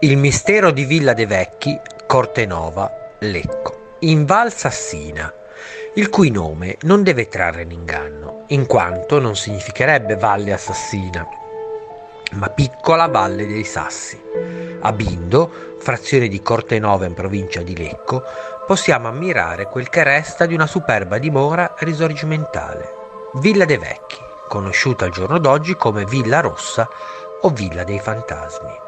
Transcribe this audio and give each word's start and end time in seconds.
Il 0.00 0.16
mistero 0.16 0.70
di 0.70 0.84
Villa 0.84 1.12
de 1.12 1.26
Vecchi, 1.26 1.76
Cortenova, 2.06 3.16
Lecco, 3.18 3.96
in 4.00 4.26
Val 4.26 4.52
Sassina, 4.52 5.32
il 5.94 6.08
cui 6.08 6.30
nome 6.30 6.76
non 6.82 7.02
deve 7.02 7.26
trarre 7.26 7.62
in 7.62 7.72
inganno, 7.72 8.44
in 8.48 8.66
quanto 8.66 9.18
non 9.18 9.34
significherebbe 9.34 10.14
valle 10.14 10.52
assassina, 10.52 11.26
ma 12.32 12.48
piccola 12.50 13.08
valle 13.08 13.46
dei 13.46 13.64
Sassi. 13.64 14.22
A 14.80 14.92
Bindo, 14.92 15.76
frazione 15.80 16.28
di 16.28 16.40
Cortenova 16.42 17.06
in 17.06 17.14
provincia 17.14 17.62
di 17.62 17.76
Lecco, 17.76 18.22
possiamo 18.66 19.08
ammirare 19.08 19.66
quel 19.66 19.88
che 19.88 20.04
resta 20.04 20.46
di 20.46 20.54
una 20.54 20.68
superba 20.68 21.18
dimora 21.18 21.74
risorgimentale, 21.78 22.88
Villa 23.40 23.64
de 23.64 23.78
Vecchi, 23.78 24.18
conosciuta 24.46 25.06
al 25.06 25.10
giorno 25.10 25.38
d'oggi 25.38 25.74
come 25.74 26.04
Villa 26.04 26.38
Rossa 26.38 26.88
o 27.40 27.48
Villa 27.50 27.82
dei 27.82 27.98
Fantasmi. 27.98 28.86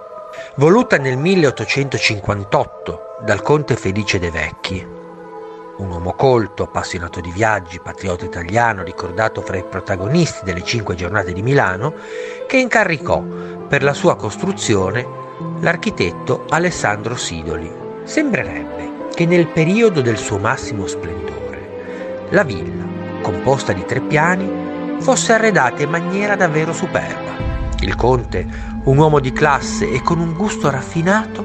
Voluta 0.57 0.97
nel 0.97 1.17
1858 1.17 3.17
dal 3.25 3.43
conte 3.43 3.75
Felice 3.75 4.19
De 4.19 4.31
Vecchi, 4.31 4.87
un 5.79 5.91
uomo 5.91 6.13
colto, 6.13 6.65
appassionato 6.65 7.21
di 7.21 7.31
viaggi, 7.31 7.81
patriota 7.81 8.27
italiano, 8.27 8.83
ricordato 8.83 9.41
fra 9.41 9.57
i 9.57 9.65
protagonisti 9.65 10.45
delle 10.45 10.63
cinque 10.63 10.95
giornate 10.95 11.33
di 11.33 11.43
Milano, 11.43 11.95
che 12.47 12.59
incaricò 12.59 13.21
per 13.21 13.83
la 13.83 13.95
sua 13.95 14.17
costruzione 14.17 15.07
l'architetto 15.61 16.45
Alessandro 16.49 17.17
Sidoli. 17.17 17.73
Sembrerebbe 18.05 19.09
che 19.15 19.27
nel 19.27 19.49
periodo 19.49 20.01
del 20.01 20.19
suo 20.19 20.39
massimo 20.39 20.87
splendore 20.87 22.29
la 22.31 22.45
villa, 22.45 22.85
composta 23.23 23.73
di 23.73 23.85
tre 23.85 24.01
piani, 24.01 24.99
fosse 25.01 25.33
arredata 25.33 25.83
in 25.83 25.91
maniera 25.91 26.37
davvero 26.37 26.73
superba. 26.73 27.50
Il 27.81 27.97
conte, 27.97 28.47
un 28.85 28.99
uomo 28.99 29.21
di 29.21 29.33
classe 29.33 29.91
e 29.91 30.03
con 30.03 30.21
un 30.21 30.35
gusto 30.35 30.71
raffinato, 30.71 31.45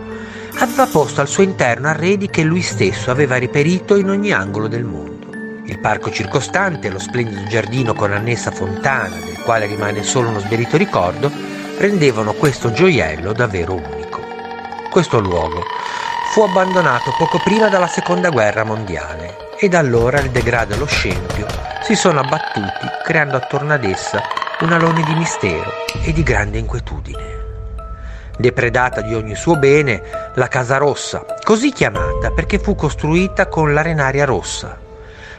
aveva 0.59 0.85
posto 0.85 1.21
al 1.21 1.27
suo 1.27 1.43
interno 1.43 1.88
arredi 1.88 2.30
che 2.30 2.43
lui 2.43 2.62
stesso 2.62 3.12
aveva 3.12 3.37
riperito 3.37 3.96
in 3.96 4.09
ogni 4.09 4.32
angolo 4.32 4.68
del 4.68 4.84
mondo. 4.84 5.13
Il 5.65 5.79
parco 5.79 6.12
circostante 6.12 6.90
lo 6.90 6.99
splendido 6.99 7.43
giardino 7.48 7.93
con 7.93 8.12
annessa 8.12 8.51
fontana, 8.51 9.15
del 9.15 9.40
quale 9.43 9.65
rimane 9.65 10.04
solo 10.04 10.29
uno 10.29 10.40
sberito 10.40 10.77
ricordo, 10.77 11.32
rendevano 11.77 12.34
questo 12.34 12.71
gioiello 12.71 13.34
davvero 13.34 13.74
unico. 13.74 14.21
Questo 14.90 15.20
luogo 15.20 15.63
fu 16.31 16.41
abbandonato 16.41 17.13
poco 17.18 17.40
prima 17.43 17.70
della 17.70 17.87
seconda 17.87 18.29
guerra 18.29 18.63
mondiale 18.63 19.54
e 19.57 19.70
da 19.70 19.79
allora 19.79 20.20
il 20.20 20.31
degrado 20.31 20.74
e 20.74 20.77
lo 20.77 20.85
scempio 20.85 21.48
si 21.81 21.96
sono 21.96 22.20
abbattuti 22.20 22.87
creando 23.04 23.37
attorno 23.37 23.74
ad 23.74 23.85
essa 23.85 24.21
un 24.61 24.71
alone 24.71 25.03
di 25.03 25.13
mistero 25.15 25.70
e 26.01 26.13
di 26.13 26.23
grande 26.23 26.57
inquietudine. 26.57 27.43
Depredata 28.37 29.01
di 29.01 29.13
ogni 29.13 29.35
suo 29.35 29.57
bene, 29.57 30.01
la 30.35 30.47
Casa 30.47 30.77
Rossa, 30.77 31.25
così 31.43 31.71
chiamata 31.71 32.31
perché 32.31 32.57
fu 32.57 32.73
costruita 32.73 33.47
con 33.47 33.73
l'arenaria 33.73 34.23
rossa. 34.23 34.79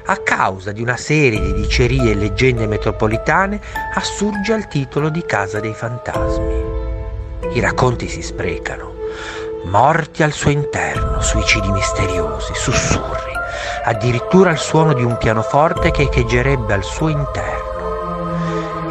A 0.08 0.16
causa 0.18 0.70
di 0.70 0.82
una 0.82 0.98
serie 0.98 1.40
di 1.40 1.54
dicerie 1.54 2.10
e 2.10 2.14
leggende 2.14 2.66
metropolitane, 2.66 3.60
assurge 3.94 4.52
al 4.52 4.68
titolo 4.68 5.08
di 5.08 5.24
Casa 5.24 5.60
dei 5.60 5.74
Fantasmi. 5.74 6.64
I 7.54 7.60
racconti 7.60 8.08
si 8.08 8.20
sprecano. 8.20 8.94
Morti 9.64 10.22
al 10.22 10.32
suo 10.32 10.50
interno, 10.50 11.22
suicidi 11.22 11.70
misteriosi, 11.70 12.54
sussurri, 12.54 13.32
addirittura 13.84 14.50
il 14.50 14.58
suono 14.58 14.92
di 14.92 15.02
un 15.02 15.16
pianoforte 15.16 15.90
che 15.90 16.02
echeggerebbe 16.02 16.74
al 16.74 16.84
suo 16.84 17.08
interno. 17.08 17.65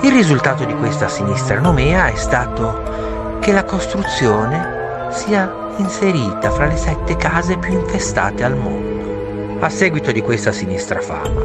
Il 0.01 0.11
risultato 0.11 0.65
di 0.65 0.73
questa 0.75 1.07
sinistra 1.07 1.59
nomea 1.59 2.07
è 2.07 2.15
stato 2.15 3.38
che 3.39 3.51
la 3.51 3.63
costruzione 3.63 5.09
sia 5.09 5.73
inserita 5.77 6.51
fra 6.51 6.67
le 6.67 6.75
sette 6.75 7.15
case 7.15 7.57
più 7.57 7.73
infestate 7.73 8.43
al 8.43 8.55
mondo. 8.55 9.57
A 9.61 9.69
seguito 9.69 10.11
di 10.11 10.21
questa 10.21 10.51
sinistra 10.51 10.99
fama, 10.99 11.41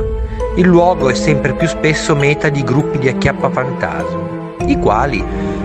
il 0.56 0.67
luogo 0.67 1.09
è 1.09 1.15
sempre 1.15 1.55
più 1.55 1.69
spesso 1.69 2.15
meta 2.15 2.49
di 2.49 2.62
gruppi 2.62 2.99
di 2.99 3.09
acchiappafantasmi, 3.09 4.55
i 4.67 4.78
quali 4.78 5.25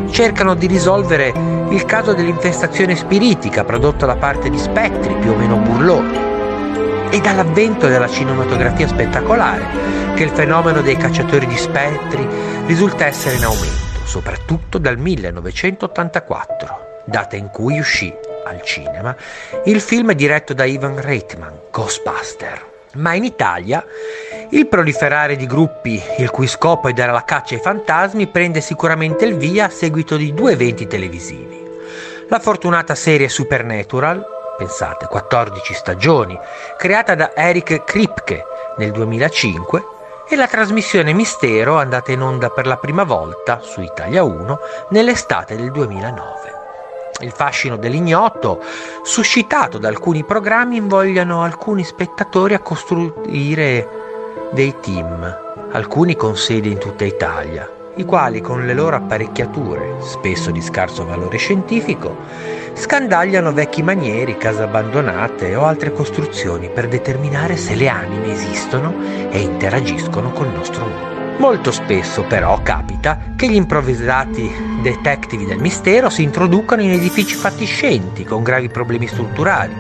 cercano 0.10 0.54
di 0.54 0.68
risolvere 0.68 1.34
il 1.70 1.86
caso 1.86 2.14
dell'infestazione 2.14 2.96
spiritica 2.96 3.64
prodotta 3.64 4.06
da 4.06 4.16
parte 4.16 4.50
di 4.50 4.58
spettri 4.58 5.16
più 5.16 5.32
o 5.32 5.36
meno 5.36 5.58
burloni 5.58 6.35
e 7.10 7.22
dall'avvento 7.22 7.88
della 7.88 8.08
cinematografia 8.08 8.88
spettacolare 8.88 10.14
che 10.16 10.24
il 10.24 10.30
fenomeno 10.30 10.82
dei 10.82 10.98
cacciatori 10.98 11.46
di 11.46 11.58
spettri 11.58 12.28
risulta 12.66 13.06
essere 13.06 13.36
in 13.36 13.44
aumento, 13.44 14.06
soprattutto 14.06 14.78
dal 14.78 14.98
1984, 14.98 17.04
data 17.06 17.36
in 17.36 17.50
cui 17.50 17.80
uscì 17.80 18.14
al 18.46 18.62
cinema 18.62 19.16
il 19.66 19.82
film 19.82 20.14
diretto 20.14 20.54
da 20.54 20.66
Ivan 20.66 21.02
Reitman, 21.02 21.60
Ghostbuster. 21.72 22.74
Ma 22.94 23.14
in 23.14 23.26
Italia 23.26 23.84
il 24.52 24.68
proliferare 24.68 25.36
di 25.36 25.46
gruppi 25.46 26.02
il 26.18 26.30
cui 26.30 26.48
scopo 26.48 26.88
è 26.88 26.94
dare 26.94 27.12
la 27.12 27.24
caccia 27.24 27.56
ai 27.56 27.62
fantasmi 27.62 28.28
prende 28.28 28.62
sicuramente 28.62 29.26
il 29.26 29.36
via 29.36 29.66
a 29.66 29.70
seguito 29.70 30.16
di 30.16 30.34
due 30.34 30.54
eventi 30.54 30.88
televisivi. 30.88 31.64
La 32.30 32.40
fortunata 32.40 32.96
serie 32.96 33.28
Supernatural, 33.28 34.35
pensate, 34.56 35.08
14 35.08 35.74
stagioni, 35.74 36.38
creata 36.78 37.16
da 37.16 37.36
Eric 37.36 37.84
Kripke 37.84 38.44
nel 38.78 38.92
2005 38.92 39.84
e 40.28 40.36
la 40.36 40.48
trasmissione 40.48 41.14
Mistero 41.14 41.78
andata 41.78 42.12
in 42.12 42.22
onda 42.22 42.50
per 42.50 42.66
la 42.66 42.78
prima 42.78 43.04
volta 43.04 43.60
su 43.62 43.82
Italia 43.82 44.24
1 44.24 44.60
nell'estate 44.90 45.56
del 45.56 45.72
2009. 45.72 46.54
Il 47.20 47.32
fascino 47.32 47.78
dell'ignoto, 47.78 48.62
suscitato 49.04 49.78
da 49.78 49.88
alcuni 49.88 50.26
programmi, 50.26 50.78
invogliano 50.78 51.44
alcuni 51.44 51.84
spettatori 51.84 52.54
a 52.56 52.60
costruire 52.60 53.90
dei 54.52 54.80
team, 54.82 55.38
alcuni 55.72 56.16
con 56.16 56.36
sede 56.36 56.70
in 56.70 56.78
tutta 56.78 57.06
Italia, 57.06 57.70
i 57.98 58.04
quali 58.04 58.42
con 58.42 58.66
le 58.66 58.74
loro 58.74 58.98
apparecchiature, 58.98 59.98
spesso 60.02 60.52
di 60.52 60.62
scarso 60.62 61.06
valore 61.06 61.38
scientifico, 61.38 62.18
scandagliano 62.74 63.54
vecchi 63.54 63.82
manieri, 63.84 64.38
case 64.38 64.64
abbandonate 64.64 65.56
o 65.56 65.66
altre 65.66 65.94
costruzioni 65.94 66.70
per 66.70 66.90
determinare 66.90 67.56
se 67.56 67.76
le 67.76 67.88
anime 67.88 68.34
esistono 68.34 68.94
e 69.32 69.40
interagiscono 69.40 70.32
col 70.32 70.52
nostro 70.52 70.86
mondo. 70.86 71.14
Molto 71.38 71.72
spesso 71.72 72.24
però 72.24 72.62
capita 72.64 73.20
che 73.36 73.48
gli 73.48 73.56
improvvisati 73.56 74.52
detective 74.82 75.46
del 75.46 75.60
mistero 75.60 76.10
si 76.10 76.24
introducano 76.24 76.82
in 76.82 76.92
edifici 76.92 77.36
fatiscenti 77.36 78.24
con 78.24 78.44
gravi 78.44 78.70
problemi 78.70 79.08
strutturali 79.08 79.74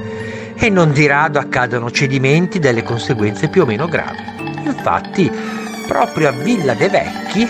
e 0.55 0.69
non 0.69 0.91
di 0.93 1.05
rado 1.05 1.39
accadono 1.39 1.91
cedimenti 1.91 2.59
delle 2.59 2.83
conseguenze 2.83 3.49
più 3.49 3.63
o 3.63 3.65
meno 3.65 3.87
gravi. 3.87 4.19
Infatti, 4.65 5.29
proprio 5.87 6.29
a 6.29 6.31
Villa 6.31 6.73
de 6.73 6.89
Vecchi 6.89 7.47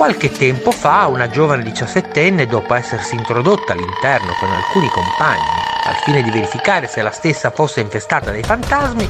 Qualche 0.00 0.30
tempo 0.30 0.70
fa 0.70 1.08
una 1.08 1.28
giovane 1.28 1.62
diciassettenne, 1.62 2.46
dopo 2.46 2.72
essersi 2.72 3.16
introdotta 3.16 3.74
all'interno 3.74 4.32
con 4.40 4.50
alcuni 4.50 4.88
compagni 4.88 5.44
al 5.84 5.94
fine 5.96 6.22
di 6.22 6.30
verificare 6.30 6.86
se 6.86 7.02
la 7.02 7.10
stessa 7.10 7.50
fosse 7.50 7.82
infestata 7.82 8.30
dai 8.30 8.42
fantasmi, 8.42 9.06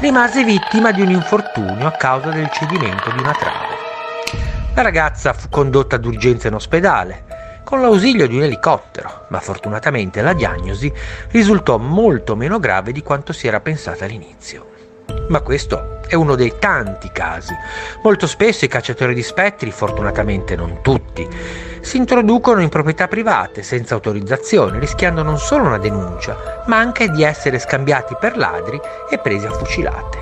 rimase 0.00 0.44
vittima 0.44 0.92
di 0.92 1.00
un 1.00 1.12
infortunio 1.12 1.86
a 1.86 1.92
causa 1.92 2.28
del 2.28 2.50
cedimento 2.50 3.10
di 3.10 3.22
una 3.22 3.32
trave. 3.32 3.74
La 4.74 4.82
ragazza 4.82 5.32
fu 5.32 5.48
condotta 5.48 5.96
d'urgenza 5.96 6.48
in 6.48 6.54
ospedale 6.56 7.62
con 7.64 7.80
l'ausilio 7.80 8.28
di 8.28 8.36
un 8.36 8.42
elicottero, 8.42 9.24
ma 9.28 9.40
fortunatamente 9.40 10.20
la 10.20 10.34
diagnosi 10.34 10.92
risultò 11.30 11.78
molto 11.78 12.36
meno 12.36 12.58
grave 12.58 12.92
di 12.92 13.02
quanto 13.02 13.32
si 13.32 13.46
era 13.46 13.60
pensato 13.60 14.04
all'inizio. 14.04 14.72
Ma 15.28 15.40
questo 15.40 16.00
è 16.06 16.14
uno 16.14 16.34
dei 16.34 16.54
tanti 16.58 17.10
casi. 17.10 17.54
Molto 18.02 18.26
spesso 18.26 18.64
i 18.64 18.68
cacciatori 18.68 19.14
di 19.14 19.22
spettri, 19.22 19.70
fortunatamente 19.70 20.56
non 20.56 20.80
tutti, 20.82 21.26
si 21.80 21.96
introducono 21.96 22.60
in 22.60 22.68
proprietà 22.68 23.08
private 23.08 23.62
senza 23.62 23.94
autorizzazione, 23.94 24.78
rischiando 24.78 25.22
non 25.22 25.38
solo 25.38 25.64
una 25.64 25.78
denuncia, 25.78 26.64
ma 26.66 26.76
anche 26.78 27.10
di 27.10 27.22
essere 27.24 27.58
scambiati 27.58 28.16
per 28.20 28.36
ladri 28.36 28.80
e 29.10 29.18
presi 29.18 29.46
a 29.46 29.52
fucilate. 29.52 30.18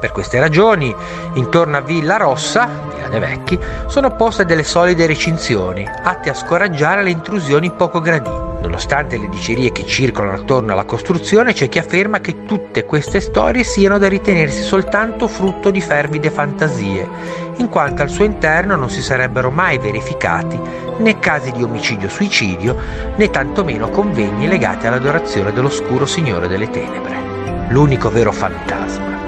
Per 0.00 0.12
queste 0.12 0.40
ragioni, 0.40 0.94
intorno 1.34 1.76
a 1.76 1.80
Villa 1.80 2.16
Rossa, 2.16 2.68
Dei 3.10 3.20
Vecchi, 3.20 3.58
sono 3.86 4.14
poste 4.14 4.44
delle 4.44 4.62
solide 4.62 5.06
recinzioni, 5.06 5.84
atte 5.84 6.30
a 6.30 6.34
scoraggiare 6.34 7.02
le 7.02 7.10
intrusioni 7.10 7.72
poco 7.72 8.00
gradite. 8.00 8.48
Nonostante 8.60 9.18
le 9.18 9.28
dicerie 9.28 9.72
che 9.72 9.84
circolano 9.84 10.36
attorno 10.36 10.72
alla 10.72 10.84
costruzione, 10.84 11.52
c'è 11.52 11.68
chi 11.68 11.78
afferma 11.78 12.20
che 12.20 12.44
tutte 12.44 12.84
queste 12.84 13.20
storie 13.20 13.64
siano 13.64 13.98
da 13.98 14.06
ritenersi 14.06 14.62
soltanto 14.62 15.26
frutto 15.26 15.70
di 15.70 15.80
fervide 15.80 16.30
fantasie, 16.30 17.08
in 17.56 17.68
quanto 17.68 18.02
al 18.02 18.10
suo 18.10 18.24
interno 18.24 18.76
non 18.76 18.90
si 18.90 19.02
sarebbero 19.02 19.50
mai 19.50 19.78
verificati 19.78 20.58
né 20.98 21.18
casi 21.18 21.50
di 21.50 21.62
omicidio-suicidio, 21.62 22.76
né 23.16 23.28
tantomeno 23.30 23.88
convegni 23.88 24.46
legati 24.46 24.86
all'adorazione 24.86 25.52
dell'oscuro 25.52 26.06
Signore 26.06 26.46
delle 26.46 26.70
Tenebre. 26.70 27.68
L'unico 27.70 28.08
vero 28.10 28.30
fantasma 28.30 29.18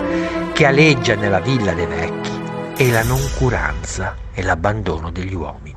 che 0.53 0.67
aleggia 0.67 1.15
nella 1.15 1.41
villa 1.41 1.73
dei 1.73 1.87
vecchi 1.87 2.32
è 2.83 2.91
la 2.91 3.05
noncuranza 3.05 4.17
e 4.35 4.43
l'abbandono 4.43 5.13
degli 5.13 5.35
uomini. 5.35 5.72